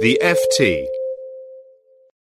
[0.00, 0.86] The FT.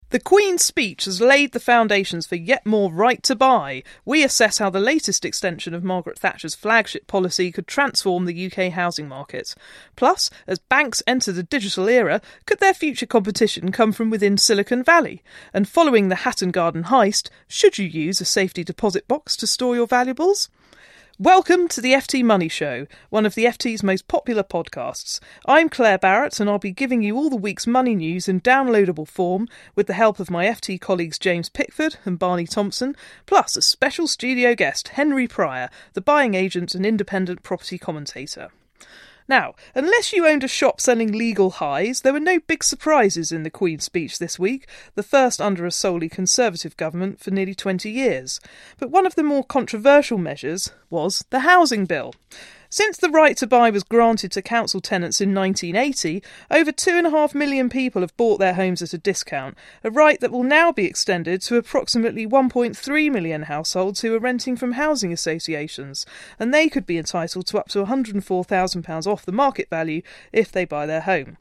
[0.09, 3.83] The Queen's speech has laid the foundations for yet more right to buy.
[4.03, 8.73] We assess how the latest extension of Margaret Thatcher's flagship policy could transform the UK
[8.73, 9.55] housing market.
[9.95, 14.83] Plus, as banks enter the digital era, could their future competition come from within Silicon
[14.83, 15.23] Valley?
[15.53, 19.75] And following the Hatton Garden heist, should you use a safety deposit box to store
[19.77, 20.49] your valuables?
[21.23, 25.19] Welcome to the FT Money Show, one of the FT's most popular podcasts.
[25.45, 29.07] I'm Claire Barrett, and I'll be giving you all the week's money news in downloadable
[29.07, 32.95] form with the help of my FT colleagues James Pickford and Barney Thompson,
[33.27, 38.49] plus a special studio guest, Henry Pryor, the buying agent and independent property commentator.
[39.31, 43.43] Now, unless you owned a shop selling legal highs, there were no big surprises in
[43.43, 47.89] the Queen's speech this week, the first under a solely Conservative government for nearly 20
[47.89, 48.41] years.
[48.77, 52.13] But one of the more controversial measures was the Housing Bill.
[52.73, 57.67] Since the right to buy was granted to council tenants in 1980, over 2.5 million
[57.67, 61.41] people have bought their homes at a discount, a right that will now be extended
[61.41, 66.05] to approximately 1.3 million households who are renting from housing associations,
[66.39, 70.63] and they could be entitled to up to £104,000 off the market value if they
[70.63, 71.35] buy their home.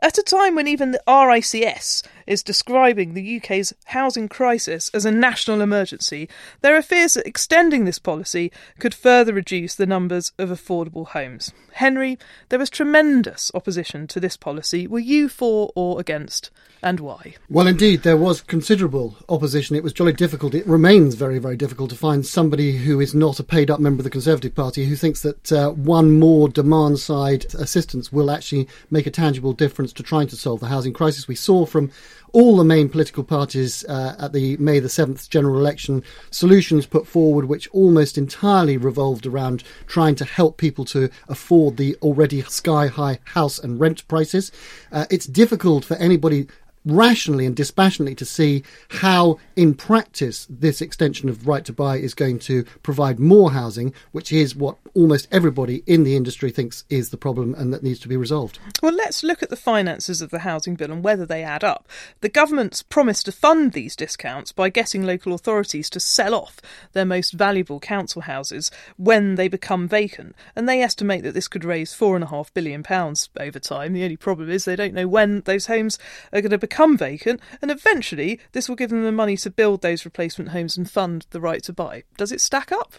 [0.00, 5.10] At a time when even the RICS is describing the UK's housing crisis as a
[5.10, 6.28] national emergency,
[6.60, 11.52] there are fears that extending this policy could further reduce the numbers of affordable homes.
[11.72, 12.18] Henry,
[12.48, 14.86] there was tremendous opposition to this policy.
[14.86, 16.50] Were you for or against,
[16.82, 17.34] and why?
[17.48, 19.74] Well, indeed, there was considerable opposition.
[19.76, 20.54] It was jolly difficult.
[20.54, 24.00] It remains very, very difficult to find somebody who is not a paid up member
[24.00, 28.68] of the Conservative Party who thinks that uh, one more demand side assistance will actually
[28.90, 31.28] make a tangible difference to trying to solve the housing crisis.
[31.28, 31.90] We saw from
[32.32, 37.06] all the main political parties uh, at the May the 7th general election solutions put
[37.06, 42.86] forward, which almost entirely revolved around trying to help people to afford the already sky
[42.86, 44.50] high house and rent prices.
[44.92, 46.46] Uh, it's difficult for anybody
[46.88, 52.14] rationally and dispassionately to see how, in practice, this extension of right to buy is
[52.14, 57.10] going to provide more housing, which is what almost everybody in the industry thinks is
[57.10, 58.58] the problem and that needs to be resolved.
[58.82, 61.86] Well, let's look at the finances of the housing bill and whether they add up.
[62.20, 66.60] The government's promised to fund these discounts by getting local authorities to sell off
[66.92, 71.64] their most valuable council houses when they become vacant, and they estimate that this could
[71.64, 73.92] raise four and a half billion pounds over time.
[73.92, 75.98] The only problem is they don't know when those homes
[76.32, 79.82] are going to become vacant, and eventually this will give them the money to build
[79.82, 82.04] those replacement homes and fund the right to buy.
[82.16, 82.94] Does it stack up?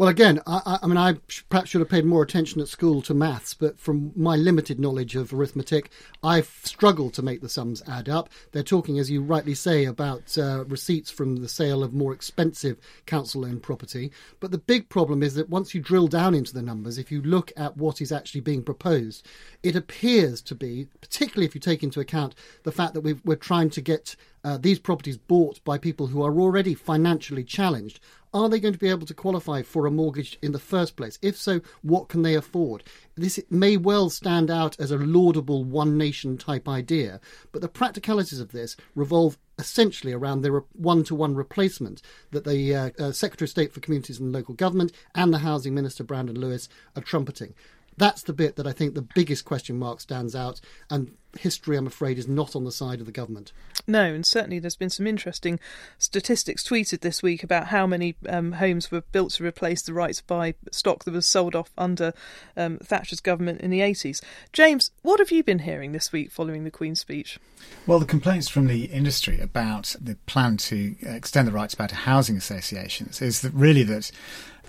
[0.00, 1.16] Well, again, I, I, mean, I
[1.50, 5.14] perhaps should have paid more attention at school to maths, but from my limited knowledge
[5.14, 5.90] of arithmetic,
[6.22, 8.30] I've struggled to make the sums add up.
[8.52, 12.78] They're talking, as you rightly say, about uh, receipts from the sale of more expensive
[13.04, 14.10] council owned property.
[14.40, 17.20] But the big problem is that once you drill down into the numbers, if you
[17.20, 19.26] look at what is actually being proposed,
[19.62, 23.36] it appears to be, particularly if you take into account the fact that we are
[23.36, 28.00] trying to get uh, these properties bought by people who are already financially challenged,
[28.32, 31.18] are they going to be able to qualify for a mortgage in the first place?
[31.20, 32.84] If so, what can they afford?
[33.16, 37.20] This may well stand out as a laudable one nation type idea,
[37.52, 42.00] but the practicalities of this revolve essentially around the one to one replacement
[42.30, 45.74] that the uh, uh, Secretary of State for Communities and Local Government and the Housing
[45.74, 47.54] Minister Brandon Lewis are trumpeting.
[47.96, 51.86] That's the bit that I think the biggest question mark stands out, and history, I'm
[51.86, 53.52] afraid, is not on the side of the government.
[53.86, 55.58] No, and certainly there's been some interesting
[55.98, 60.14] statistics tweeted this week about how many um, homes were built to replace the right
[60.14, 62.12] to buy stock that was sold off under
[62.56, 64.22] um, Thatcher's government in the 80s.
[64.52, 67.38] James, what have you been hearing this week following the Queen's speech?
[67.86, 71.86] Well, the complaints from the industry about the plan to extend the rights to buy
[71.88, 74.10] to housing associations is that really that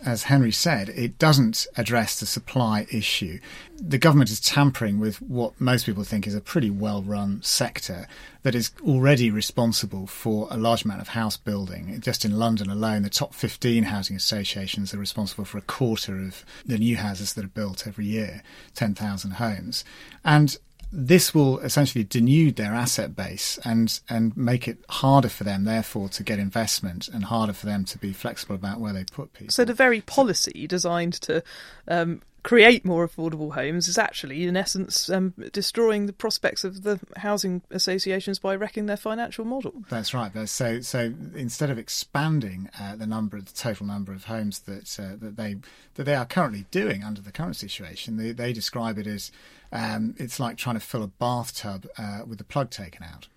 [0.04, 3.40] as Henry said, it doesn't address the supply issue.
[3.80, 8.08] The government is tampering with what most people think is a pretty well run sector
[8.44, 12.00] that is already responsible for a large amount of house building.
[12.00, 16.44] Just in London alone, the top 15 housing associations are responsible for a quarter of
[16.66, 18.42] the new houses that are built every year
[18.76, 19.84] 10,000 homes.
[20.24, 20.58] And
[20.92, 26.10] this will essentially denude their asset base and and make it harder for them, therefore,
[26.10, 29.52] to get investment and harder for them to be flexible about where they put people.
[29.52, 31.44] So the very policy designed to
[31.88, 37.00] um, create more affordable homes is actually, in essence, um, destroying the prospects of the
[37.18, 39.74] housing associations by wrecking their financial model.
[39.90, 40.32] That's right.
[40.50, 45.16] So, so instead of expanding uh, the number, the total number of homes that uh,
[45.20, 45.58] that they
[45.96, 49.32] that they are currently doing under the current situation, they, they describe it as
[49.72, 53.28] um, it's like trying to fill a bathtub uh, with the plug taken out.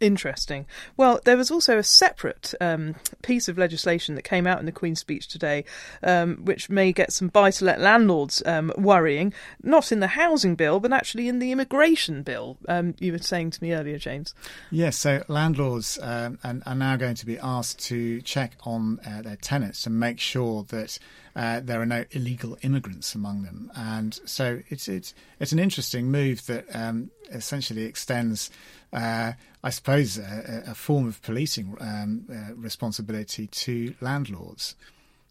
[0.00, 0.64] Interesting.
[0.96, 4.72] Well, there was also a separate um, piece of legislation that came out in the
[4.72, 5.64] Queen's speech today,
[6.02, 10.54] um, which may get some buy to let landlords um, worrying, not in the housing
[10.54, 12.56] bill, but actually in the immigration bill.
[12.66, 14.34] Um, you were saying to me earlier, James.
[14.70, 19.36] Yes, so landlords um, are now going to be asked to check on uh, their
[19.36, 20.98] tenants to make sure that
[21.36, 26.10] uh, there are no illegal immigrants among them, and so it's it's it's an interesting
[26.10, 28.50] move that um, essentially extends,
[28.92, 29.32] uh,
[29.62, 34.74] I suppose, a, a, form of policing um, uh, responsibility to landlords.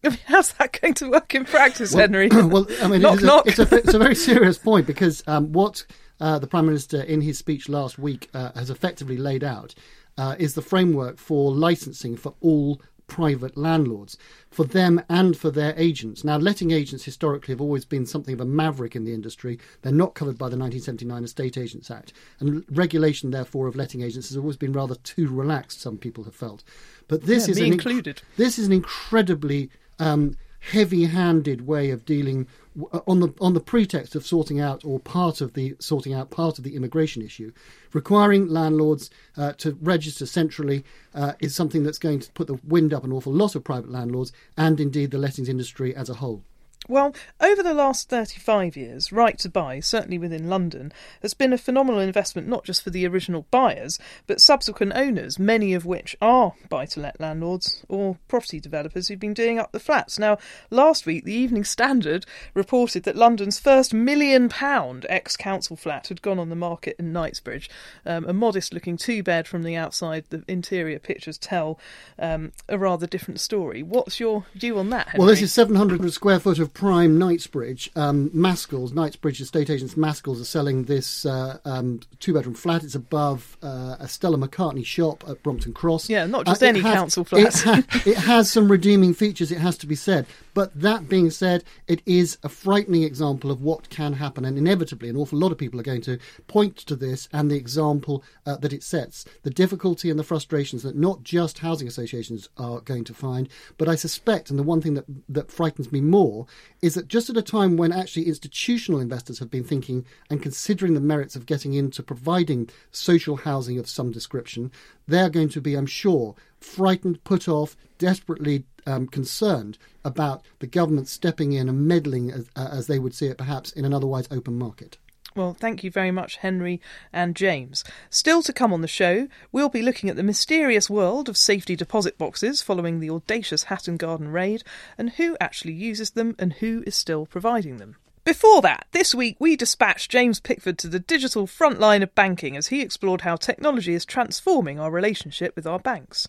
[0.26, 2.28] how's that going to work in practice, well, Henry?
[2.32, 3.46] well, I mean, knock, it's, knock.
[3.46, 5.84] A, it's, a, it's, a, very serious point because um, what
[6.20, 9.74] uh, the Prime Minister, in his speech last week, uh, has effectively laid out
[10.16, 12.80] uh, is the framework for licensing for all
[13.10, 14.16] private landlords,
[14.50, 16.24] for them and for their agents.
[16.24, 19.58] Now, letting agents historically have always been something of a maverick in the industry.
[19.82, 22.12] They're not covered by the 1979 Estate Agents Act.
[22.38, 26.34] And regulation, therefore, of letting agents has always been rather too relaxed, some people have
[26.34, 26.62] felt.
[27.08, 28.16] But this yeah, is an included.
[28.16, 32.46] Inc- this is an incredibly um, heavy-handed way of dealing
[32.92, 36.30] uh, on the on the pretext of sorting out or part of the sorting out
[36.30, 37.52] part of the immigration issue,
[37.92, 40.84] requiring landlords uh, to register centrally
[41.14, 43.90] uh, is something that's going to put the wind up an awful lot of private
[43.90, 46.44] landlords and indeed the lettings industry as a whole.
[46.88, 51.58] Well, over the last 35 years, Right to Buy, certainly within London, has been a
[51.58, 56.54] phenomenal investment not just for the original buyers, but subsequent owners, many of which are
[56.70, 60.18] buy to let landlords or property developers who've been doing up the flats.
[60.18, 60.38] Now,
[60.70, 62.24] last week, the Evening Standard
[62.54, 67.12] reported that London's first million pound ex council flat had gone on the market in
[67.12, 67.68] Knightsbridge.
[68.06, 71.78] Um, a modest looking two bed from the outside, the interior pictures tell
[72.18, 73.82] um, a rather different story.
[73.82, 75.08] What's your view on that?
[75.08, 75.18] Henry?
[75.18, 77.90] Well, this is 700 square foot of prime Knightsbridge.
[77.96, 82.84] Um, Maskell's, Knightsbridge estate agents Maskell's are selling this uh, um, two bedroom flat.
[82.84, 86.08] It's above uh, a Stella McCartney shop at Brompton Cross.
[86.08, 87.42] Yeah, not just uh, any has, council flat.
[87.42, 90.26] It, ha- it has some redeeming features, it has to be said.
[90.54, 95.08] But that being said, it is a frightening example of what can happen, and inevitably,
[95.08, 96.18] an awful lot of people are going to
[96.48, 100.82] point to this and the example uh, that it sets, the difficulty and the frustrations
[100.82, 104.80] that not just housing associations are going to find, but I suspect, and the one
[104.80, 106.46] thing that that frightens me more
[106.82, 110.94] is that just at a time when actually institutional investors have been thinking and considering
[110.94, 114.70] the merits of getting into providing social housing of some description,
[115.06, 121.08] they're going to be, I'm sure, frightened, put off, desperately um, concerned about the government
[121.08, 124.28] stepping in and meddling, as, uh, as they would see it, perhaps in an otherwise
[124.30, 124.98] open market.
[125.36, 126.80] Well, thank you very much, Henry
[127.12, 127.84] and James.
[128.08, 131.76] Still to come on the show, we'll be looking at the mysterious world of safety
[131.76, 134.64] deposit boxes following the audacious Hatton Garden raid,
[134.98, 137.96] and who actually uses them and who is still providing them.
[138.24, 142.56] Before that, this week we dispatched James Pickford to the digital front line of banking
[142.56, 146.28] as he explored how technology is transforming our relationship with our banks.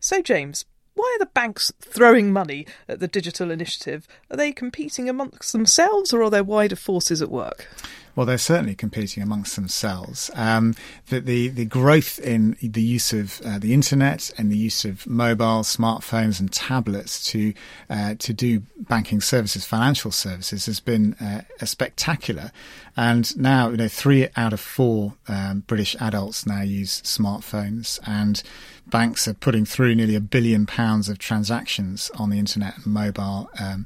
[0.00, 4.08] So, James, why are the banks throwing money at the digital initiative?
[4.30, 7.68] Are they competing amongst themselves or are there wider forces at work?
[8.16, 10.30] Well, they're certainly competing amongst themselves.
[10.34, 10.74] Um,
[11.08, 15.06] the, the, the growth in the use of uh, the internet and the use of
[15.06, 17.52] mobile, smartphones, and tablets to
[17.90, 22.52] uh, to do banking services, financial services, has been uh, spectacular.
[22.96, 28.42] And now, you know, three out of four um, British adults now use smartphones, and
[28.86, 33.50] banks are putting through nearly a billion pounds of transactions on the internet and mobile
[33.60, 33.84] um,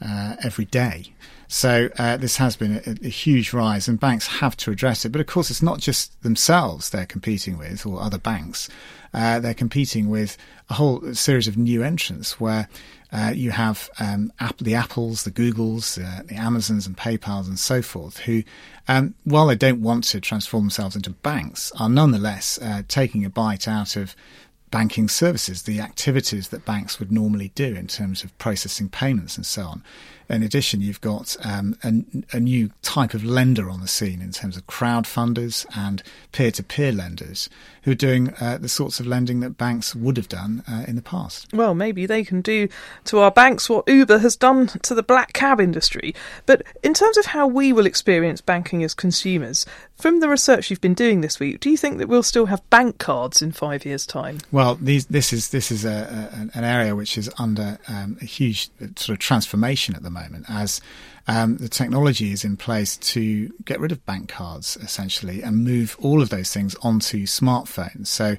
[0.00, 1.12] uh, every day.
[1.48, 5.10] So uh, this has been a, a, huge rise, and banks have to address it.
[5.10, 8.68] But of course, it's not just themselves they're competing with, or other banks.
[9.14, 10.36] Uh, they're competing with
[10.68, 12.68] a whole series of new entrants where
[13.12, 17.80] uh, you have um, the Apples, the Googles, uh, the Amazons, and PayPal's, and so
[17.80, 18.42] forth, who,
[18.88, 23.30] um, while they don't want to transform themselves into banks, are nonetheless uh, taking a
[23.30, 24.16] bite out of
[24.70, 29.46] banking services, the activities that banks would normally do in terms of processing payments and
[29.46, 29.82] so on.
[30.28, 34.32] In addition, you've got um, a, a, new type of lender on the scene in
[34.32, 36.02] terms of crowdfunders and
[36.32, 37.48] peer to peer lenders
[37.82, 40.96] who are doing uh, the sorts of lending that banks would have done uh, in
[40.96, 41.46] the past.
[41.52, 42.68] Well, maybe they can do
[43.04, 46.12] to our banks what Uber has done to the black cab industry.
[46.44, 49.64] But in terms of how we will experience banking as consumers,
[49.94, 52.68] from the research you've been doing this week, do you think that we'll still have
[52.68, 54.40] bank cards in five years' time?
[54.50, 58.24] Well, these, this is this is a, a, an area which is under um, a
[58.24, 60.15] huge sort of transformation at the moment
[60.48, 60.80] as
[61.28, 65.96] um, the technology is in place to get rid of bank cards essentially and move
[66.00, 68.06] all of those things onto smartphones.
[68.06, 68.36] So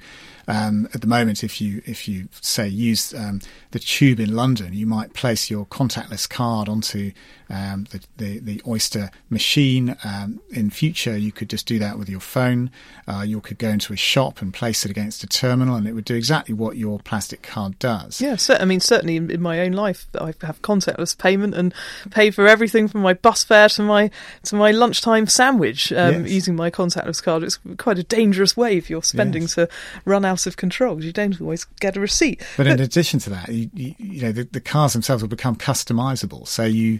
[0.47, 3.41] um, at the moment, if you if you say use um,
[3.71, 7.11] the tube in London, you might place your contactless card onto
[7.49, 9.95] um, the, the, the Oyster machine.
[10.03, 12.71] Um, in future, you could just do that with your phone.
[13.07, 15.93] Uh, you could go into a shop and place it against a terminal, and it
[15.93, 18.21] would do exactly what your plastic card does.
[18.21, 21.73] Yeah, so, I mean, certainly in, in my own life, I have contactless payment and
[22.11, 24.11] pay for everything from my bus fare to my
[24.43, 26.31] to my lunchtime sandwich um, yes.
[26.31, 27.43] using my contactless card.
[27.43, 29.55] It's quite a dangerous way if you're spending yes.
[29.55, 29.69] to
[30.03, 30.95] run out of control.
[30.95, 32.39] because You don't always get a receipt.
[32.57, 35.29] But, but in addition to that, you, you, you know, the, the cars themselves will
[35.29, 36.45] become customizable.
[36.47, 36.99] So you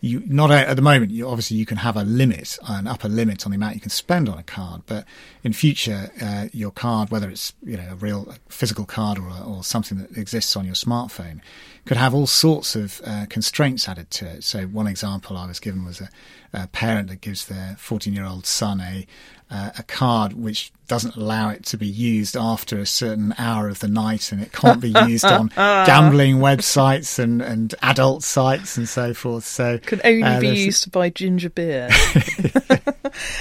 [0.00, 3.46] you not at the moment you obviously you can have a limit an upper limit
[3.46, 5.04] on the amount you can spend on a card but
[5.42, 9.64] in future uh, your card whether it's you know a real physical card or, or
[9.64, 11.40] something that exists on your smartphone
[11.86, 15.60] could have all sorts of uh, constraints added to it so one example i was
[15.60, 16.08] given was a,
[16.52, 19.06] a parent that gives their 14 year old son a
[19.50, 23.78] uh, a card which doesn't allow it to be used after a certain hour of
[23.80, 28.88] the night and it can't be used on gambling websites and, and adult sites and
[28.88, 29.44] so forth.
[29.44, 31.90] So can only uh, be used to buy ginger beer.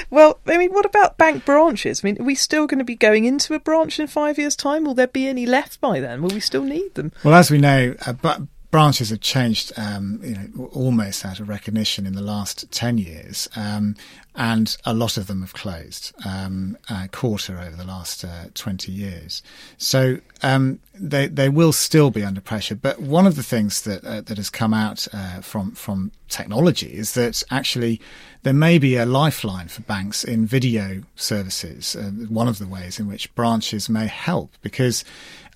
[0.10, 2.04] well, I mean, what about bank branches?
[2.04, 4.56] I mean, are we still going to be going into a branch in five years'
[4.56, 4.86] time?
[4.86, 6.22] Will there be any left by then?
[6.22, 7.12] Will we still need them?
[7.24, 8.40] Well, as we know, uh,
[8.72, 13.48] branches have changed, um, you know, almost out of recognition in the last ten years,
[13.56, 13.96] um,
[14.36, 18.92] and a lot of them have closed, um, a quarter over the last uh, twenty
[18.92, 19.42] years.
[19.78, 22.76] So um, they they will still be under pressure.
[22.76, 26.94] But one of the things that uh, that has come out uh, from from technology
[26.94, 28.02] is that actually
[28.44, 31.96] there may be a lifeline for banks in video services.
[31.96, 35.04] Uh, one of the ways in which branches may help because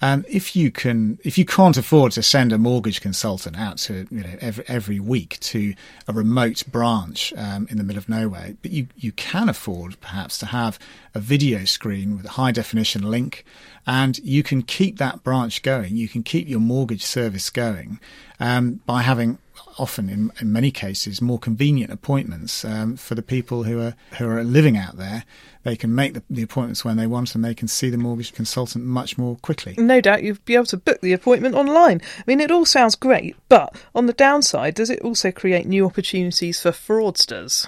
[0.01, 4.07] um, if you can, if you can't afford to send a mortgage consultant out to,
[4.09, 5.73] you know, every, every week to
[6.07, 10.47] a remote branch um, in the middle of nowhere, you, you can afford perhaps to
[10.47, 10.79] have
[11.13, 13.45] a video screen with a high definition link
[13.87, 15.95] and you can keep that branch going.
[15.95, 17.99] You can keep your mortgage service going
[18.39, 19.39] um, by having
[19.77, 24.27] often in, in many cases more convenient appointments um, for the people who are who
[24.27, 25.23] are living out there
[25.63, 28.33] they can make the, the, appointments when they want and they can see the mortgage
[28.33, 29.75] consultant much more quickly.
[29.77, 32.01] No doubt you'll be able to book the appointment online.
[32.17, 35.85] I mean, it all sounds great, but on the downside, does it also create new
[35.85, 37.67] opportunities for fraudsters?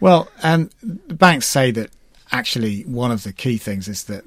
[0.00, 1.90] Well, um, the banks say that
[2.30, 4.24] actually one of the key things is that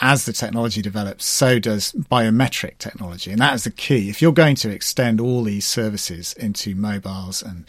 [0.00, 3.30] as the technology develops, so does biometric technology.
[3.30, 4.08] And that is the key.
[4.08, 7.64] If you're going to extend all these services into mobiles and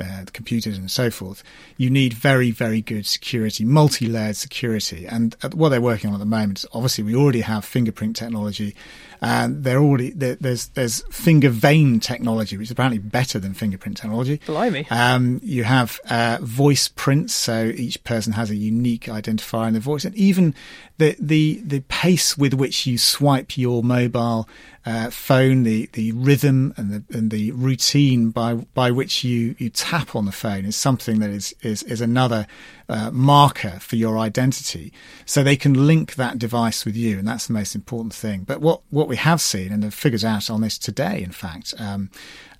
[0.00, 1.42] uh, the computers and so forth,
[1.76, 5.06] you need very, very good security, multi-layered security.
[5.06, 8.74] And what they're working on at the moment, obviously, we already have fingerprint technology,
[9.22, 14.40] and they're already there's there's finger vein technology, which is apparently better than fingerprint technology.
[14.46, 14.86] Blimey!
[14.90, 19.82] Um, you have uh, voice prints, so each person has a unique identifier in their
[19.82, 20.54] voice, and even
[20.98, 24.48] the the the pace with which you swipe your mobile
[24.90, 29.70] uh, phone, the, the rhythm and the, and the routine by, by which you, you
[29.70, 32.46] tap on the phone is something that is, is, is another
[32.88, 34.92] uh, marker for your identity.
[35.26, 38.42] So they can link that device with you, and that's the most important thing.
[38.42, 41.72] But what, what we have seen, and the figures out on this today, in fact,
[41.78, 42.10] um,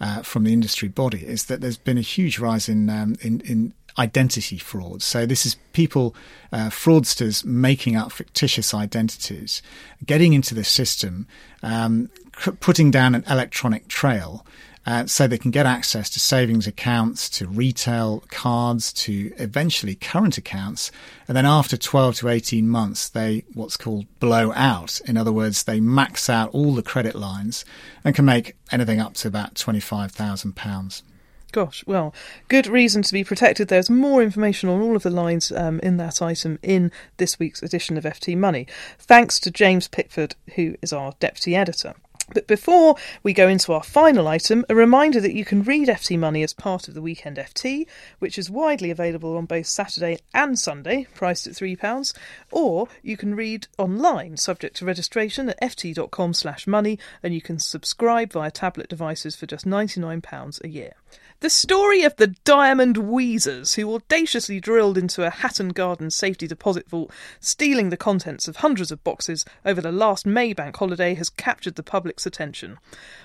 [0.01, 3.41] uh, from the industry body, is that there's been a huge rise in, um, in,
[3.41, 5.03] in identity fraud.
[5.03, 6.15] So this is people,
[6.53, 9.63] uh, fraudsters making up fictitious identities,
[10.05, 11.27] getting into the system,
[11.63, 12.09] um,
[12.61, 14.45] putting down an electronic trail.
[14.87, 20.39] Uh, so they can get access to savings accounts, to retail cards, to eventually current
[20.39, 20.91] accounts.
[21.29, 25.01] And then after 12 to 18 months, they what's called blow out.
[25.07, 27.65] In other words, they max out all the credit lines
[28.05, 31.03] and can make anything up to about £25,000.
[31.53, 32.15] Gosh, well,
[32.49, 33.69] good reason to be protected.
[33.69, 37.63] There's more information on all of the lines um, in that item in this week's
[37.63, 38.67] edition of FT Money.
[38.99, 41.95] Thanks to James Pickford, who is our deputy editor.
[42.33, 46.19] But before we go into our final item, a reminder that you can read FT
[46.19, 47.87] Money as part of the Weekend FT,
[48.21, 52.15] which is widely available on both Saturday and Sunday, priced at £3,
[52.53, 57.59] or you can read online, subject to registration at ft.com slash money, and you can
[57.59, 60.93] subscribe via tablet devices for just £99 a year.
[61.41, 66.87] The story of the Diamond Wheezers, who audaciously drilled into a Hatton Garden safety deposit
[66.87, 67.11] vault,
[67.41, 71.77] stealing the contents of hundreds of boxes over the last May bank holiday, has captured
[71.77, 71.83] the
[72.27, 72.79] attention.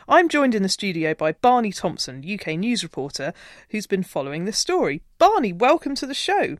[0.07, 3.33] I'm joined in the studio by Barney Thompson, UK news reporter,
[3.69, 5.01] who's been following this story.
[5.17, 6.57] Barney, welcome to the show.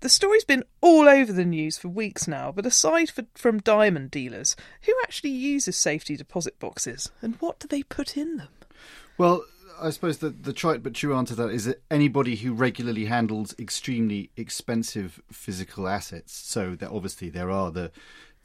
[0.00, 4.12] The story's been all over the news for weeks now, but aside for, from diamond
[4.12, 8.48] dealers, who actually uses safety deposit boxes and what do they put in them?
[9.16, 9.44] Well,
[9.80, 13.06] I suppose the, the trite but true answer to that is that anybody who regularly
[13.06, 16.32] handles extremely expensive physical assets.
[16.34, 17.90] So that obviously there are the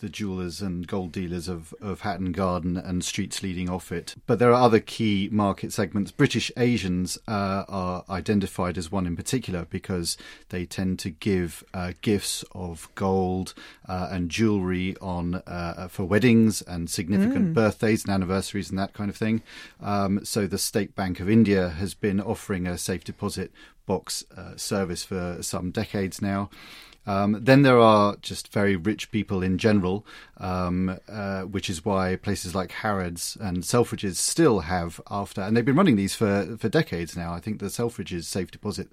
[0.04, 4.16] the jewelers and gold dealers of, of Hatton Garden and streets leading off it.
[4.28, 6.12] But there are other key market segments.
[6.12, 10.18] British Asians uh, are identified as one in particular because
[10.50, 13.54] they tend to give uh, gifts of gold
[13.88, 17.54] uh, and jewellery on uh, for weddings and significant mm.
[17.54, 19.42] birthdays and anniversaries and that kind of thing.
[19.82, 23.54] Um, so the State Bank of India has been offering a safe deposit
[23.86, 26.50] box uh, service for some decades now.
[27.06, 30.06] Um, then there are just very rich people in general,
[30.38, 35.66] um, uh, which is why places like Harrods and Selfridges still have after, and they've
[35.66, 37.34] been running these for, for decades now.
[37.34, 38.90] I think the Selfridges safe deposit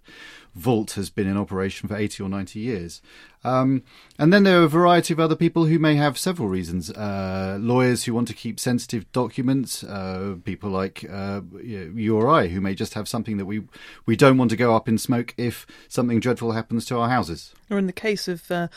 [0.55, 3.00] vault has been in operation for 80 or 90 years.
[3.43, 3.83] Um,
[4.19, 6.90] and then there are a variety of other people who may have several reasons.
[6.90, 12.49] Uh, lawyers who want to keep sensitive documents, uh, people like uh, you or I
[12.49, 13.62] who may just have something that we,
[14.05, 17.55] we don't want to go up in smoke if something dreadful happens to our houses.
[17.71, 18.69] Or in the case of uh,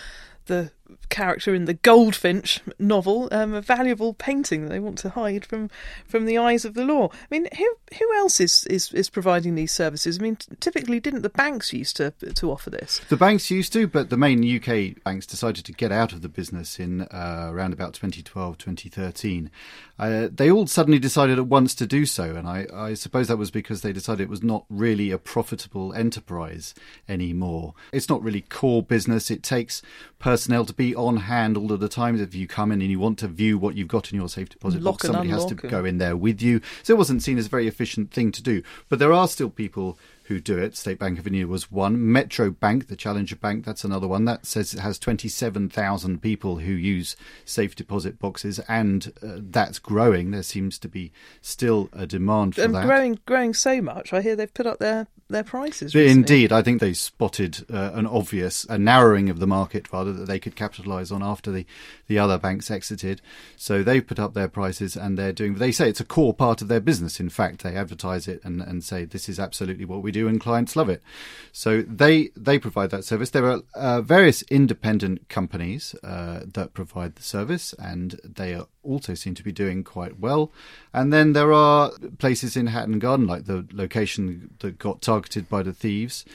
[0.46, 0.72] the
[1.10, 5.70] character in the Goldfinch novel um, a valuable painting that they want to hide from
[6.06, 7.10] from the eyes of the law.
[7.12, 10.20] I mean, who who else is, is, is providing these services?
[10.20, 13.02] I mean, typically, didn't the banks used to to offer this?
[13.10, 16.30] The banks used to, but the main UK banks decided to get out of the
[16.30, 19.52] business in uh, around about 2012, 2013.
[20.00, 23.38] Uh, they all suddenly decided at once to do so, and I, I suppose that
[23.38, 26.74] was because they decided it was not really a profitable enterprise
[27.08, 27.76] anymore.
[27.92, 29.30] It's not really core business.
[29.30, 29.82] It takes
[30.18, 32.20] personnel to be be on hand all of the time.
[32.20, 34.50] If you come in and you want to view what you've got in your safe
[34.50, 36.62] deposit Lock box, somebody has to go in there with you.
[36.84, 38.62] So it wasn't seen as a very efficient thing to do.
[38.90, 40.78] But there are still people who do it.
[40.78, 42.12] State Bank of India was one.
[42.12, 44.26] Metro Bank, the Challenger Bank, that's another one.
[44.26, 50.32] That says it has 27,000 people who use safe deposit boxes, and uh, that's growing.
[50.32, 52.86] There seems to be still a demand for and that.
[52.86, 54.14] growing, growing so much.
[54.14, 55.94] I hear they've put up their their prices.
[55.94, 56.12] Recently.
[56.12, 60.28] Indeed, I think they spotted uh, an obvious a narrowing of the market rather that
[60.28, 61.66] they could capitalise on after the
[62.08, 63.22] the other banks exited.
[63.58, 65.56] So they've put up their prices and they're doing.
[65.56, 67.20] They say it's a core part of their business.
[67.20, 70.40] In fact, they advertise it and, and say this is absolutely what we do, and
[70.40, 71.02] clients love it.
[71.52, 73.30] So they they provide that service.
[73.30, 79.36] There are uh, various independent companies uh, that provide the service, and they also seem
[79.36, 80.52] to be doing quite well.
[80.94, 85.64] And then there are places in Hatton Garden, like the location that got targeted by
[85.64, 86.26] the thieves,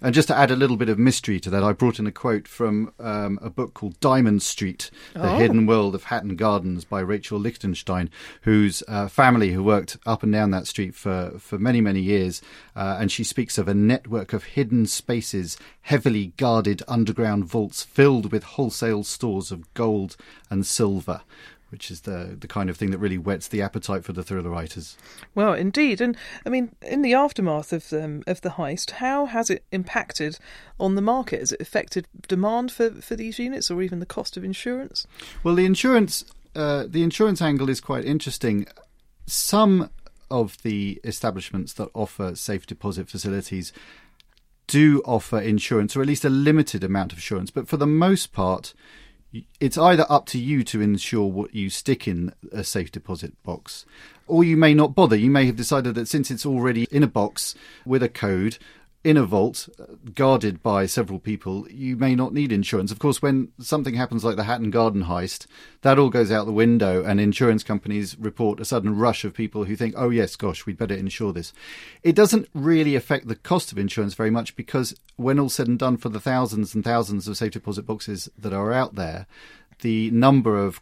[0.00, 2.12] and just to add a little bit of mystery to that, I brought in a
[2.12, 5.38] quote from um, a book called Diamond Street The oh.
[5.38, 8.10] Hidden World of Hatton Gardens by Rachel Lichtenstein,
[8.42, 12.42] whose uh, family who worked up and down that street for, for many, many years.
[12.74, 18.32] Uh, and she speaks of a network of hidden spaces, heavily guarded underground vaults filled
[18.32, 20.16] with wholesale stores of gold
[20.50, 21.22] and silver
[21.72, 24.50] which is the the kind of thing that really whets the appetite for the thriller
[24.50, 24.96] writers.
[25.34, 29.50] Well, indeed, and I mean, in the aftermath of um, of the heist, how has
[29.50, 30.38] it impacted
[30.78, 31.40] on the market?
[31.40, 35.06] Has it affected demand for, for these units, or even the cost of insurance?
[35.42, 38.66] Well, the insurance uh, the insurance angle is quite interesting.
[39.26, 39.90] Some
[40.30, 43.72] of the establishments that offer safe deposit facilities
[44.66, 48.32] do offer insurance, or at least a limited amount of insurance, but for the most
[48.32, 48.74] part
[49.60, 53.84] it's either up to you to ensure what you stick in a safe deposit box,
[54.26, 55.16] or you may not bother.
[55.16, 58.58] You may have decided that since it's already in a box with a code,
[59.04, 59.68] in a vault
[60.14, 62.92] guarded by several people, you may not need insurance.
[62.92, 65.46] Of course, when something happens like the Hatton Garden heist,
[65.80, 69.64] that all goes out the window, and insurance companies report a sudden rush of people
[69.64, 71.52] who think, oh, yes, gosh, we'd better insure this.
[72.04, 75.78] It doesn't really affect the cost of insurance very much because, when all said and
[75.78, 79.26] done, for the thousands and thousands of safe deposit boxes that are out there,
[79.80, 80.80] the number of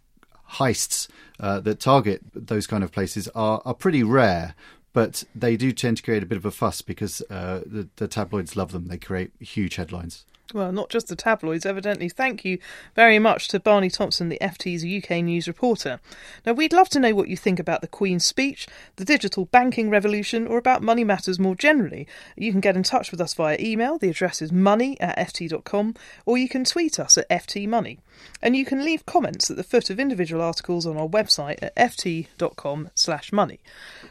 [0.54, 4.54] heists uh, that target those kind of places are, are pretty rare
[4.92, 8.08] but they do tend to create a bit of a fuss because uh, the, the
[8.08, 8.88] tabloids love them.
[8.88, 10.24] They create huge headlines.
[10.52, 12.08] Well, not just the tabloids, evidently.
[12.08, 12.58] Thank you
[12.94, 16.00] very much to Barney Thompson, the FT's UK news reporter.
[16.44, 19.90] Now, we'd love to know what you think about the Queen's speech, the digital banking
[19.90, 22.06] revolution, or about money matters more generally.
[22.36, 23.98] You can get in touch with us via email.
[23.98, 25.94] The address is money at ft.com,
[26.26, 27.98] or you can tweet us at ftmoney.
[28.42, 31.74] And you can leave comments at the foot of individual articles on our website at
[31.76, 33.60] ft.com slash money.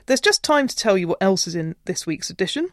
[0.06, 2.70] There's just time to tell you what else is in this week's edition.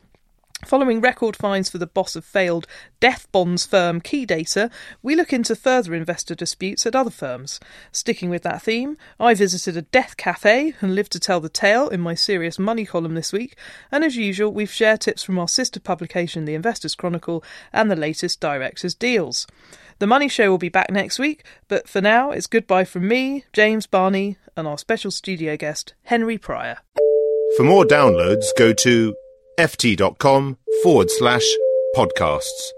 [0.65, 2.67] Following record fines for the boss of failed
[2.99, 4.71] death bonds firm Keydata,
[5.03, 7.61] we look into further investor disputes at other firms.
[7.93, 11.89] Sticking with that theme, I visited a death cafe and lived to tell the tale
[11.89, 13.55] in my serious money column this week,
[13.93, 17.95] and as usual, we've shared tips from our sister publication, The Investors Chronicle, and the
[17.95, 19.47] latest directors' deals.
[19.99, 23.45] The Money Show will be back next week, but for now, it's goodbye from me,
[23.53, 26.79] James Barney, and our special studio guest, Henry Pryor.
[27.57, 29.15] For more downloads, go to
[29.59, 31.45] ft.com forward slash
[31.97, 32.73] podcasts.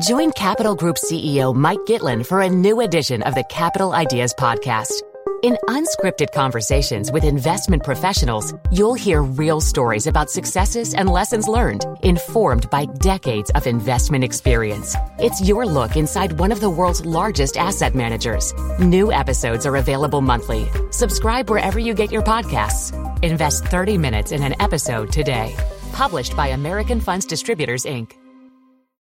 [0.00, 5.02] Join Capital Group CEO Mike Gitlin for a new edition of the Capital Ideas Podcast.
[5.40, 11.84] In unscripted conversations with investment professionals, you'll hear real stories about successes and lessons learned,
[12.02, 14.96] informed by decades of investment experience.
[15.20, 18.52] It's your look inside one of the world's largest asset managers.
[18.80, 20.66] New episodes are available monthly.
[20.90, 22.92] Subscribe wherever you get your podcasts.
[23.22, 25.54] Invest 30 minutes in an episode today.
[25.92, 28.10] Published by American Funds Distributors, Inc.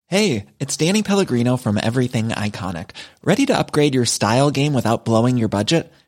[0.07, 2.89] Hey, it's Danny Pellegrino from Everything Iconic.
[3.23, 5.93] Ready to upgrade your style game without blowing your budget?